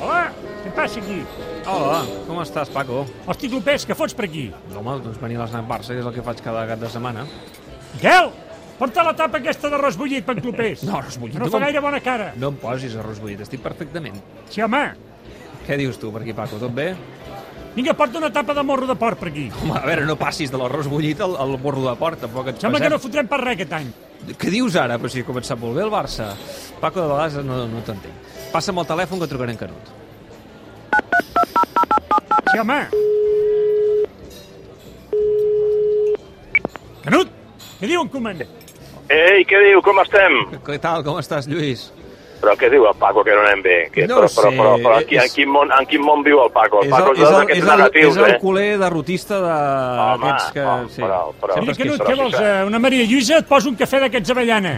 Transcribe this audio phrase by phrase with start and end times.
[0.00, 0.30] Hola,
[0.62, 1.18] què passa aquí?
[1.66, 3.04] Hola, com estàs, Paco?
[3.26, 4.46] Hosti, Clopés, què fots per aquí?
[4.72, 6.90] No, home, doncs venir a l'Snac Barça, que és el que faig cada cap de
[6.92, 7.24] setmana.
[7.96, 8.30] Miquel,
[8.78, 10.84] porta la tapa aquesta d'arròs bullit per Clopés.
[10.86, 12.32] No, arròs bullit, No fa gaire bona cara.
[12.38, 14.20] No em posis arròs bullit, estic perfectament.
[14.52, 14.84] Sí, home.
[15.66, 16.60] Què dius tu per aquí, Paco?
[16.62, 16.92] Tot bé?
[17.76, 19.48] Vinga, porta una tapa de morro de porc per aquí.
[19.62, 22.62] Home, a veure, no passis de l'arròs bullit al, al borro de porc, tampoc et
[22.62, 23.10] Sembla que no passem.
[23.10, 23.90] fotrem per res aquest any.
[24.40, 24.96] Què dius ara?
[25.02, 26.30] Però si ha començat molt bé el Barça.
[26.80, 28.32] Paco, de vegades no, no t'entenc.
[28.52, 29.90] Passa'm el telèfon que trucaré en Canut.
[32.52, 32.78] Sí, home.
[37.04, 37.28] Canut,
[37.80, 38.40] què diu en Koeman?
[39.12, 39.82] Ei, què diu?
[39.86, 40.40] Com estem?
[40.66, 41.04] Què tal?
[41.06, 41.90] Com estàs, Lluís?
[42.40, 43.76] Però què diu el Paco, que no anem bé?
[43.94, 46.22] Que, No però, però, sé, però, però, aquí, és- en, quin món, en quin món
[46.26, 46.82] viu el Paco?
[46.82, 48.38] El és Paco el, és, és el, d'aquests és el, negatius, és el eh?
[48.42, 49.54] culer derrotista de...
[50.02, 50.64] Home, aquests que...
[50.72, 51.02] home, sí.
[51.02, 52.34] però- però- Sempre Mira, Canut, què vols?
[52.42, 54.74] eh, Una Maria Lluïsa et posa un cafè d'aquests avellana.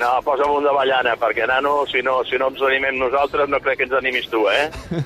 [0.00, 3.78] No, posa'm un d'avellana, perquè, nano, si no, si no ens animem nosaltres, no crec
[3.78, 4.68] que ens animis tu, eh?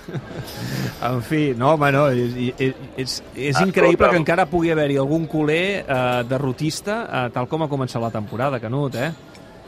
[0.99, 3.69] En fi, no, home, no, és, és, és, és Escolta'm.
[3.69, 8.11] increïble que encara pugui haver-hi algun culer eh, derrotista, eh, tal com ha començat la
[8.11, 9.13] temporada, Canut, eh?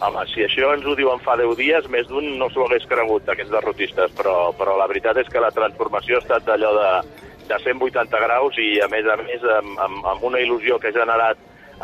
[0.03, 3.29] Home, si això ens ho diuen fa 10 dies, més d'un no s'ho hagués cregut,
[3.29, 6.91] aquests derrotistes, però, però la veritat és que la transformació ha estat d'allò de,
[7.53, 10.99] de 180 graus i, a més a més, amb, amb, amb una il·lusió que ha
[10.99, 11.39] generat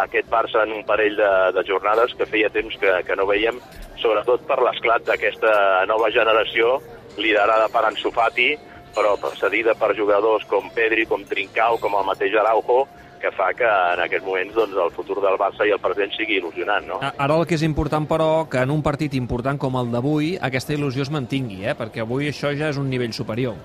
[0.05, 3.59] aquest Barça en un parell de, de jornades que feia temps que, que no veiem,
[4.03, 6.77] sobretot per l'esclat d'aquesta nova generació
[7.17, 8.53] liderada per Ansu Fati,
[8.97, 12.85] però precedida per jugadors com Pedri, com Trincao, com el mateix Araujo,
[13.21, 16.39] que fa que en aquests moments doncs, el futur del Barça i el present sigui
[16.41, 17.01] il·lusionant, no?
[17.01, 20.77] Ara el que és important, però, que en un partit important com el d'avui, aquesta
[20.77, 21.77] il·lusió es mantingui, eh?
[21.79, 23.57] Perquè avui això ja és un nivell superior.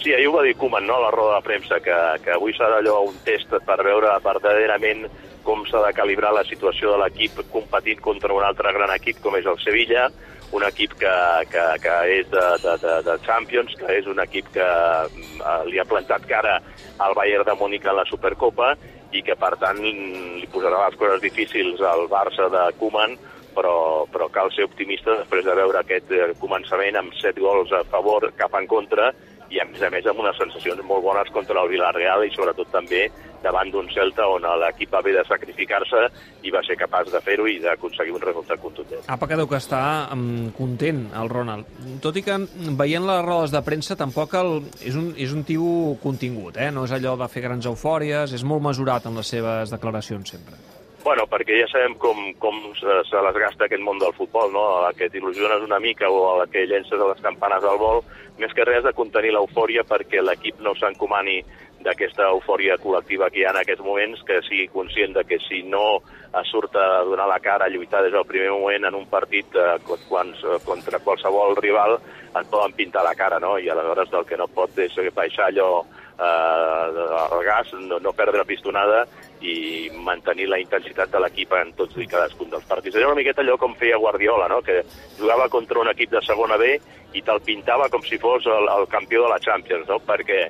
[0.00, 2.54] Sí, ahir ho va dir Koeman, no?, a la roda de premsa, que, que avui
[2.56, 5.04] serà allò un test per veure verdaderament
[5.46, 9.36] com s'ha de calibrar la situació de l'equip competint contra un altre gran equip com
[9.38, 10.08] és el Sevilla,
[10.52, 11.14] un equip que,
[11.50, 15.78] que, que és de, de, de, de Champions, que és un equip que eh, li
[15.78, 16.58] ha plantat cara
[16.98, 18.74] al Bayern de Múnich en la Supercopa
[19.14, 23.16] i que, per tant, li posarà les coses difícils al Barça de Koeman,
[23.54, 27.84] però, però cal ser optimista després de veure aquest eh, començament amb set gols a
[27.90, 29.10] favor cap en contra
[29.50, 32.70] i a més a més amb unes sensacions molt bones contra el Villarreal i sobretot
[32.70, 33.08] també
[33.42, 36.06] davant d'un Celta on l'equip va haver de sacrificar-se
[36.46, 39.04] i va ser capaç de fer-ho i d'aconseguir un resultat contundent.
[39.08, 39.82] Apa que deu que està
[40.14, 41.70] um, content, el Ronald.
[42.04, 42.38] Tot i que
[42.80, 46.70] veient les rodes de premsa tampoc el, és, un, és un tio contingut, eh?
[46.74, 50.60] no és allò de fer grans eufòries, és molt mesurat en les seves declaracions sempre.
[51.00, 54.64] Bueno, perquè ja sabem com, com se, se les gasta aquest món del futbol, no?
[54.76, 57.80] A la que t'il·lusiones una mica o a la que llences a les campanes al
[57.80, 58.02] vol,
[58.40, 61.38] més que res de contenir l'eufòria perquè l'equip no s'encomani
[61.84, 65.62] d'aquesta eufòria col·lectiva que hi ha en aquests moments, que sigui conscient de que si
[65.62, 66.00] no
[66.46, 69.78] surt a donar la cara, a lluitar des del primer moment en un partit eh,
[70.08, 71.98] quan, contra qualsevol rival,
[72.30, 73.56] et poden pintar la cara, no?
[73.58, 78.46] I aleshores del que no pot és baixar allò eh, el gas, no, no perdre
[78.46, 79.06] pistonada
[79.40, 82.96] i mantenir la intensitat de l'equip en tots i cadascun dels partits.
[82.96, 84.60] Era una miqueta allò com feia Guardiola, no?
[84.62, 84.82] que
[85.18, 86.74] jugava contra un equip de segona B
[87.16, 90.00] i te'l pintava com si fos el, el campió de la Champions, no?
[90.04, 90.46] perquè,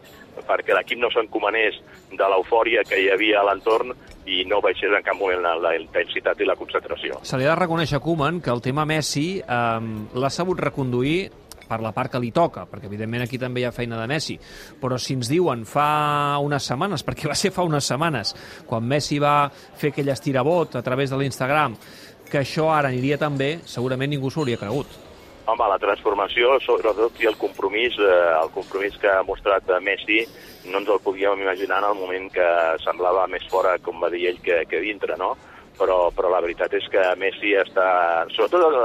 [0.47, 1.79] perquè l'equip no s'encomanés
[2.11, 3.95] de l'eufòria que hi havia a l'entorn
[4.27, 7.23] i no baixés en cap moment la, la intensitat i la concentració.
[7.23, 9.69] Se li ha de reconèixer a Koeman que el tema Messi eh,
[10.15, 11.31] l'ha sabut reconduir
[11.71, 14.37] per la part que li toca, perquè evidentment aquí també hi ha feina de Messi,
[14.81, 18.35] però si ens diuen fa unes setmanes, perquè va ser fa unes setmanes,
[18.67, 21.77] quan Messi va fer aquell estirabot a través de l'Instagram,
[22.31, 24.99] que això ara aniria tan bé, segurament ningú s'ho hauria cregut.
[25.51, 30.21] Home, la transformació, sobretot, i el compromís, eh, el compromís que ha mostrat eh, Messi,
[30.71, 32.47] no ens el podíem imaginar en el moment que
[32.85, 35.33] semblava més fora, com va dir ell, que, que dintre, no?
[35.81, 37.89] Però, però la veritat és que Messi està...
[38.35, 38.79] Sobretot el,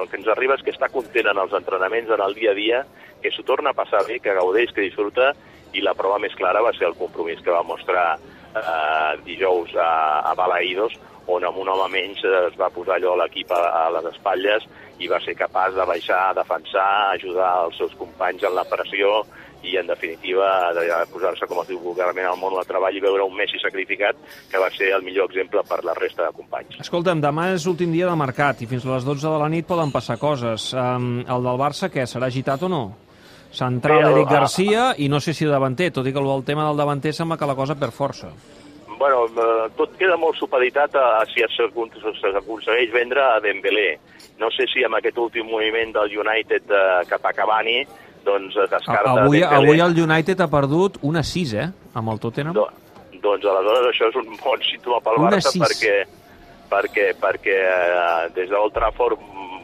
[0.00, 2.56] el que ens arriba és que està content en els entrenaments, en el dia a
[2.56, 2.82] dia,
[3.20, 5.34] que s'ho torna a passar bé, que gaudeix, que disfruta,
[5.76, 9.90] i la prova més clara va ser el compromís que va mostrar eh, dijous a,
[10.30, 10.96] a Balaïdos,
[11.36, 14.66] on amb un home menys es va posar allò a l'equip a, a les espatlles
[15.00, 19.22] i va ser capaç de baixar, defensar, ajudar els seus companys en la pressió
[19.62, 23.26] i, en definitiva, de posar-se, com es diu vulgarment, al món del treball i veure
[23.26, 24.16] un Messi sacrificat,
[24.48, 26.80] que va ser el millor exemple per la resta de companys.
[26.80, 29.68] Escolta'm, demà és l'últim dia de mercat i fins a les 12 de la nit
[29.68, 30.70] poden passar coses.
[30.72, 32.84] Um, el del Barça, què, serà agitat o no?
[33.50, 37.12] Central Eric Garcia i no sé si davanter, tot i que el tema del davanter
[37.12, 38.30] sembla que la cosa per força.
[39.00, 43.94] Bueno, eh, tot queda molt supeditat a, a si s'aconsegueix vendre a Dembélé.
[44.40, 47.78] No sé si amb aquest últim moviment del United eh, cap a Cavani
[48.24, 49.56] doncs es descarta Avui, Dembélé.
[49.56, 51.68] avui el United ha perdut una 6, eh?
[51.96, 52.52] Amb el Tottenham.
[52.54, 52.66] Do,
[53.24, 55.62] doncs aleshores això és un bon símptoma pel Una Barça sis.
[55.64, 55.94] perquè,
[56.70, 59.16] perquè, perquè eh, des d'Old Trafford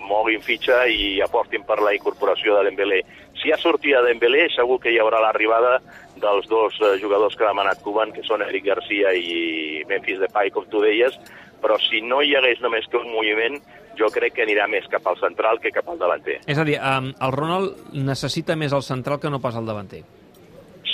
[0.08, 3.00] moguin fitxa i apostin per la incorporació de Dembélé.
[3.40, 5.78] Si ha sortida de Dembélé, segur que hi haurà l'arribada
[6.16, 10.52] dels dos eh, jugadors que ha demanat Cuban, que són Eric Garcia i Memphis Depay,
[10.54, 11.18] com tu deies,
[11.62, 13.60] però si no hi hagués només que un moviment,
[13.96, 16.40] jo crec que anirà més cap al central que cap al davanter.
[16.46, 20.04] És a dir, el Ronald necessita més el central que no pas el davanter.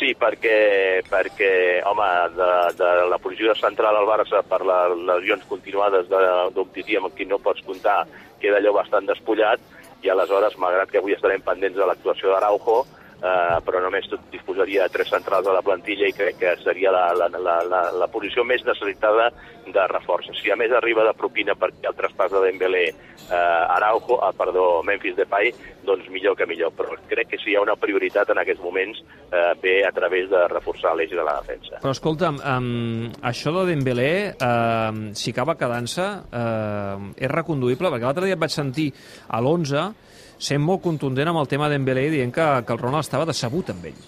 [0.03, 1.49] Sí, perquè, perquè
[1.87, 7.29] home, de, de la posició central al Barça per les lesions continuades d'Umtiti amb qui
[7.31, 8.01] no pots comptar
[8.43, 9.63] queda allò bastant despullat
[10.03, 12.81] i aleshores, malgrat que avui estarem pendents de l'actuació d'Araujo,
[13.23, 17.05] eh, però només disposaria de tres centrals a la plantilla i crec que seria la,
[17.15, 19.31] la, la, la, la posició més necessitada
[19.63, 20.33] de reforç.
[20.41, 24.83] Si a més arriba de propina perquè el traspàs de Dembélé eh, Araujo, ah, perdó,
[24.87, 25.53] Memphis Depay,
[25.87, 26.75] doncs millor que millor.
[26.77, 28.99] Però crec que si hi ha una prioritat en aquests moments
[29.31, 31.79] eh, ve a través de reforçar l'eix de la defensa.
[31.79, 37.93] Però escolta'm, um, això de Dembélé, uh, si acaba quedant-se, uh, és reconduïble?
[37.93, 38.91] Perquè l'altre dia et vaig sentir
[39.29, 40.11] a l'11
[40.43, 43.87] sent molt contundent amb el tema d'Embélé dient que, que el Ronald estava decebut amb
[43.93, 44.01] ell.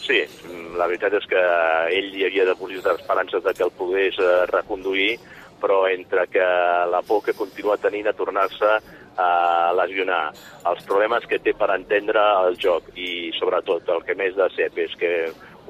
[0.00, 0.22] Sí,
[0.78, 1.42] la veritat és que
[1.98, 5.18] ell hi havia depositat esperances de que el pogués eh, reconduir,
[5.60, 6.46] però entre que
[6.88, 8.70] la por que continua tenint a tornar-se
[9.18, 9.30] a
[9.74, 10.30] lesionar,
[10.70, 14.78] els problemes que té per entendre el joc i sobretot el que més de cep
[14.78, 15.12] és que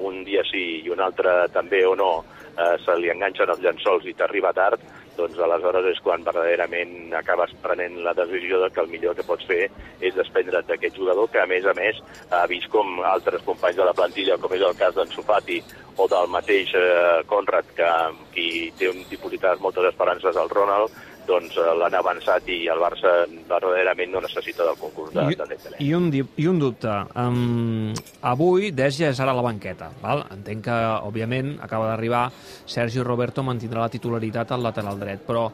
[0.05, 4.05] un dia sí i un altre també o no eh, se li enganxen els llençols
[4.05, 4.85] i t'arriba tard,
[5.19, 9.47] doncs aleshores és quan verdaderament acabes prenent la decisió de que el millor que pots
[9.49, 9.65] fer
[9.99, 11.99] és desprendre't d'aquest jugador que, a més a més,
[12.31, 15.59] ha vist com altres companys de la plantilla, com és el cas d'en Sofati
[15.99, 17.91] o del mateix eh, Conrad, que,
[18.33, 18.49] qui
[18.79, 20.95] té un dipositat moltes esperances al Ronald,
[21.29, 23.13] doncs eh, l'han avançat i el Barça
[23.49, 25.81] verdaderament no necessita del concurs de, I, de Dembélé.
[25.85, 26.95] I un, I un dubte.
[27.19, 27.93] Um,
[28.25, 29.91] avui Des ja és ara a la banqueta.
[30.01, 30.25] Val?
[30.35, 32.27] Entenc que, òbviament, acaba d'arribar
[32.65, 35.47] Sergi Roberto mantindrà la titularitat al lateral dret, però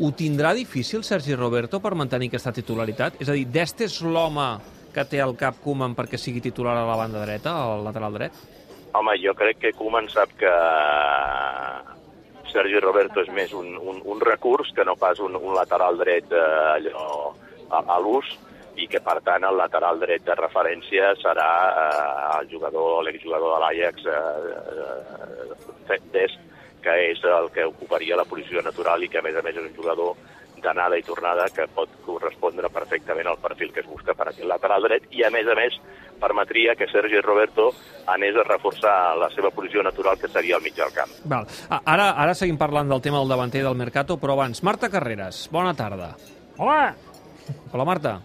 [0.00, 3.20] ho tindrà difícil Sergi Roberto per mantenir aquesta titularitat?
[3.20, 4.46] És a dir, Dest és l'home
[4.94, 8.40] que té al cap Koeman perquè sigui titular a la banda dreta, al lateral dret?
[8.96, 10.50] Home, jo crec que Koeman sap que
[12.52, 16.32] Sergi Roberto és més un, un, un recurs que no pas un, un lateral dret
[16.32, 17.32] eh, allò
[17.70, 18.30] a, a l'ús
[18.80, 23.62] i que, per tant, el lateral dret de referència serà eh, el jugador, l'exjugador de
[23.64, 26.38] l'Ajax, eh, eh, Dest,
[26.80, 29.66] que és el que ocuparia la posició natural i que, a més a més, és
[29.66, 30.14] un jugador
[30.60, 34.86] d'anada i tornada que pot correspondre perfectament al perfil que es busca per aquest lateral
[34.86, 35.08] dret.
[35.10, 35.76] I, a més a més,
[36.20, 37.70] permetria que Sergi Roberto
[38.06, 41.12] anés a reforçar la seva posició natural, que seria al mig del camp.
[41.24, 41.46] Val.
[41.80, 45.74] Ara, ara seguim parlant del tema del davanter del Mercato, però abans, Marta Carreras, bona
[45.74, 46.14] tarda.
[46.60, 46.92] Hola,
[47.72, 48.20] Hola, Marta.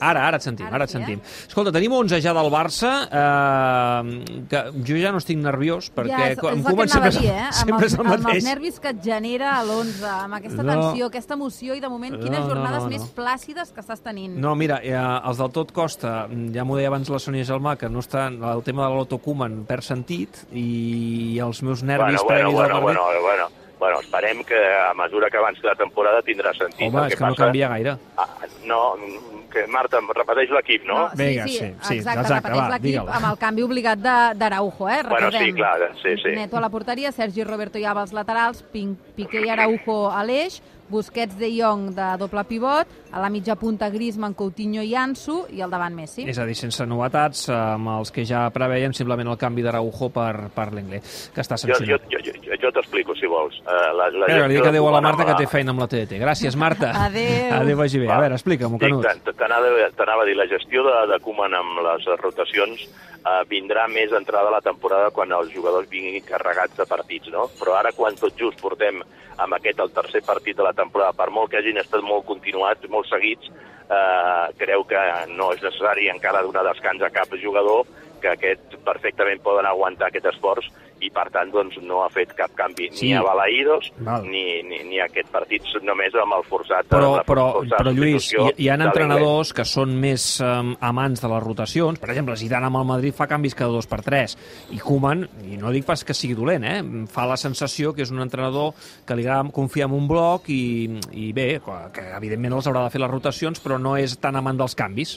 [0.00, 1.00] Ara, ara et sentim, ara, Ara et sí, eh?
[1.04, 1.20] sentim.
[1.48, 6.28] Escolta, tenim 11 ja del Barça, eh, que jo ja no estic nerviós, perquè ja,
[6.32, 7.52] és, com- és el Koeman que anava sempre, dir, eh?
[7.52, 8.44] Sempre els, és el amb els mateix.
[8.44, 10.72] nervis que et genera a l'11, amb aquesta No.
[10.72, 12.90] tensió, aquesta emoció, i de moment, quines No, no, jornades no, no.
[12.96, 14.36] més plàcides que estàs tenint.
[14.36, 17.88] No, mira, eh, els del tot costa, ja m'ho deia abans la Sònia Gelmà, que
[17.88, 22.40] no està, el tema de l'Otto Koeman perd sentit i els meus nervis bueno, bueno,
[22.40, 23.22] previs bueno, al bueno, partit...
[23.22, 26.86] bueno, bueno, esperem que a mesura que avanci la temporada tindrà sentit.
[26.86, 27.96] Home, El és que no passa- canvia gaire.
[28.16, 28.28] Ah,
[28.66, 28.94] no,
[29.50, 31.08] que Marta, repeteix l'equip, no?
[31.10, 34.88] sí, Vinga, sí, sí, sí, exacte, exacte, repeteix l'equip amb el canvi obligat de- d'Araujo,
[34.88, 35.02] eh?
[35.08, 35.56] Bueno, sí, Recordem.
[35.56, 36.28] clar, sí, sí.
[36.36, 40.60] Neto a la porteria, Sergi Roberto i Ava als laterals, Piqué i Araujo a l'eix,
[40.90, 45.60] Busquets de Jong de doble pivot, a la mitja punta Griezmann, Coutinho i Ansu, i
[45.62, 46.24] al davant Messi.
[46.28, 50.48] És a dir, sense novetats, amb els que ja preveiem simplement el canvi d'Araujo per,
[50.52, 50.98] per l'Englè,
[51.32, 52.08] que està Jo, jo, sancionat.
[52.10, 53.60] jo, jo, jo t'explico, si vols.
[53.62, 55.86] Uh, la, la Espera, li dic adéu a la Marta, que té feina amb la
[55.90, 56.18] TDT.
[56.22, 56.90] Gràcies, Marta.
[57.06, 57.52] Adéu.
[57.60, 58.10] Adéu, vagi bé.
[58.10, 59.30] A veure, explica'm-ho, Dic, Canut.
[59.38, 62.88] t'anava a dir, la gestió de, de Koeman amb les rotacions
[63.20, 67.48] eh, vindrà més entrada a la temporada quan els jugadors vinguin carregats de partits, no?
[67.60, 69.02] Però ara, quan tot just portem
[69.40, 72.88] amb aquest el tercer partit de la temporada, per molt que hagin estat molt continuats,
[72.92, 73.50] molt seguits,
[73.90, 75.00] eh, creu que
[75.34, 77.86] no és necessari encara donar descans a cap jugador,
[78.20, 80.68] que aquest perfectament poden aguantar aquest esforç
[81.00, 83.06] i, per tant, doncs, no ha fet cap canvi Sí.
[83.08, 83.88] ni a Balaïdos
[84.26, 86.90] ni, ni, ni a aquest partit, només amb el forçat...
[86.92, 91.22] Però, la però, forçada però Lluís, hi, hi ha entrenadors que són més um, amants
[91.24, 92.00] de les rotacions.
[92.00, 94.36] Per exemple, Zidane amb el Madrid fa canvis cada dos per tres.
[94.76, 96.78] I Koeman, i no dic pas que sigui dolent, eh?
[97.10, 98.74] fa la sensació que és un entrenador
[99.08, 102.92] que li agrada confiar en un bloc i, i bé, que evidentment els haurà de
[102.92, 105.16] fer les rotacions, però no és tan amant dels canvis.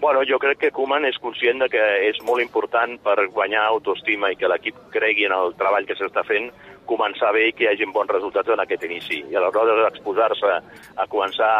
[0.00, 4.30] Bueno, jo crec que Koeman és conscient de que és molt important per guanyar autoestima
[4.32, 6.48] i que l'equip cregui en el treball que s'està fent,
[6.88, 9.20] començar bé i que hi hagi bons resultats en aquest inici.
[9.30, 10.54] I aleshores exposar-se
[10.96, 11.50] a començar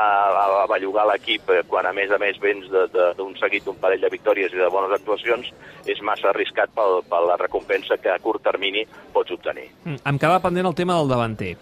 [0.40, 4.10] a, bellugar l'equip eh, quan a més a més vens d'un seguit d'un parell de
[4.12, 5.52] victòries i de bones actuacions
[5.86, 9.68] és massa arriscat pel, per la recompensa que a curt termini pots obtenir.
[9.84, 11.54] Mm, Em quedava pendent el tema del davanter.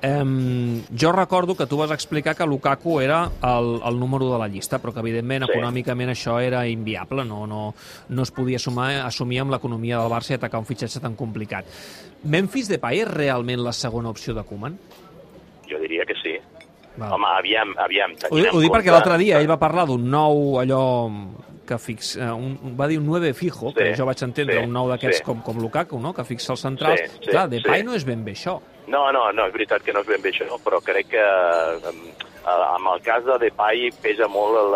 [0.00, 4.46] Um, jo recordo que tu vas explicar que Lukaku era el, el número de la
[4.46, 5.50] llista, però que evidentment Sí.
[5.56, 7.74] econòmicament això era inviable, no, no,
[8.08, 11.66] no es podia assumir, assumir amb l'economia del Barça i atacar un fitxatge tan complicat.
[12.22, 14.78] Memphis Depay és realment la segona opció de Koeman?
[15.68, 16.36] Jo diria que sí.
[16.96, 17.12] Val.
[17.14, 18.14] Home, aviam, aviam.
[18.30, 20.80] Ho, ho dic perquè l'altre dia ell va parlar d'un nou allò
[21.68, 24.72] que fix, eh, un, va dir un 9 fijo, Sí, jo vaig entendre, sí, un
[24.74, 25.26] nou d'aquests sí.
[25.26, 26.14] com, com Lukaku, no?
[26.16, 27.04] que fixa els centrals.
[27.04, 27.86] Sí, sí, Clar, Depay sí.
[27.86, 28.58] no és ben bé això.
[28.88, 31.24] No, no, no, és veritat que no és ben bé això, però crec que
[32.48, 34.72] amb el cas de Depay pesa molt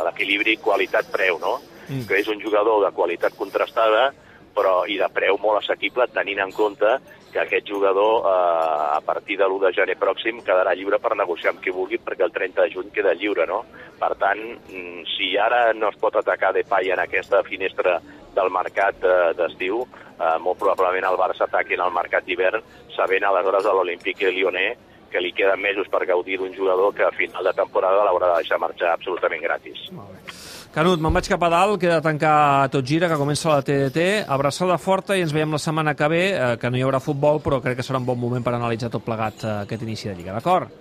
[0.00, 1.58] l'equilibri qualitat-preu, no?
[1.84, 2.06] Mm.
[2.08, 4.08] Que és un jugador de qualitat contrastada
[4.54, 6.94] però i de preu molt assequible, tenint en compte
[7.34, 11.50] que aquest jugador eh, a partir de l'1 de gener pròxim quedarà lliure per negociar
[11.50, 13.64] amb qui vulgui perquè el 30 de juny queda lliure, no?
[13.98, 17.98] Per tant, mm, si ara no es pot atacar Depay en aquesta finestra
[18.38, 19.82] del mercat eh, d'estiu,
[20.14, 22.62] eh, molt probablement el Barça ataqui en el mercat d'hivern,
[22.94, 24.78] sabent aleshores a l'Olympique Lyonnais
[25.10, 28.42] que li queden mesos per gaudir d'un jugador que a final de temporada l'haurà de
[28.42, 29.90] deixar marxar absolutament gratis.
[30.74, 34.24] Canut, me'n vaig cap a dalt, queda tancar tot gira, que comença la TDT.
[34.34, 37.38] Abraçada forta i ens veiem la setmana que ve, eh, que no hi haurà futbol,
[37.44, 40.16] però crec que serà un bon moment per analitzar tot plegat eh, aquest inici de
[40.18, 40.72] Lliga, d'acord?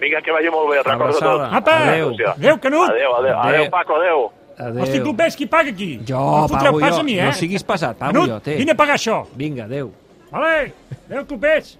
[0.00, 1.46] Vinga, que vagi molt bé, recorda tot.
[1.56, 1.78] Apa!
[1.88, 2.12] Adéu.
[2.34, 2.92] Adéu, Canut!
[2.92, 3.56] Adéu, adéu, Adéu.
[3.62, 4.22] adéu, Paco, adéu.
[4.60, 4.82] Adéu.
[4.84, 5.90] Hosti, tu ves qui paga aquí.
[6.04, 7.00] Jo, no pago pas jo.
[7.00, 7.30] a mi, eh?
[7.30, 8.56] No siguis pesat, pago Canut, jo, té.
[8.60, 9.22] vine a pagar això.
[9.40, 9.88] Vinga, adéu.
[10.30, 10.74] Vale,
[11.08, 11.78] adéu, clubers.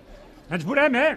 [0.50, 1.09] Ens veurem, eh?